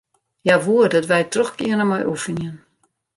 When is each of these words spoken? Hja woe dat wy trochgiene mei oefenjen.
Hja 0.43 0.55
woe 0.63 0.85
dat 0.93 1.09
wy 1.11 1.21
trochgiene 1.31 1.85
mei 1.89 2.03
oefenjen. 2.11 2.55